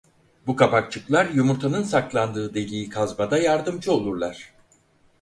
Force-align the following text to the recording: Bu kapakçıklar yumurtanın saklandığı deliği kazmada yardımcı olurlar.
Bu 0.47 0.55
kapakçıklar 0.55 1.25
yumurtanın 1.29 1.83
saklandığı 1.83 2.53
deliği 2.53 2.89
kazmada 2.89 3.37
yardımcı 3.37 3.91
olurlar. 3.91 4.53